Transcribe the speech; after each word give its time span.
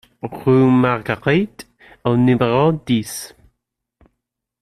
Rue 0.23 0.65
Marguerite 0.71 1.69
au 2.05 2.17
numéro 2.17 2.71
dix 2.71 3.35